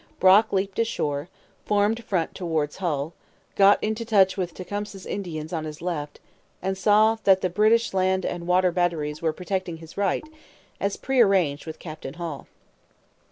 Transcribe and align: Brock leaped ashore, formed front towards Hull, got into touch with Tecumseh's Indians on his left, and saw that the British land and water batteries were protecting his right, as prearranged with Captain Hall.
Brock 0.19 0.51
leaped 0.51 0.79
ashore, 0.79 1.29
formed 1.63 2.03
front 2.03 2.33
towards 2.33 2.77
Hull, 2.77 3.13
got 3.55 3.77
into 3.83 4.03
touch 4.03 4.35
with 4.35 4.51
Tecumseh's 4.51 5.05
Indians 5.05 5.53
on 5.53 5.63
his 5.63 5.79
left, 5.79 6.19
and 6.59 6.75
saw 6.75 7.17
that 7.23 7.41
the 7.41 7.51
British 7.51 7.93
land 7.93 8.25
and 8.25 8.47
water 8.47 8.71
batteries 8.71 9.21
were 9.21 9.31
protecting 9.31 9.77
his 9.77 9.97
right, 9.97 10.23
as 10.79 10.97
prearranged 10.97 11.67
with 11.67 11.77
Captain 11.77 12.15
Hall. 12.15 12.47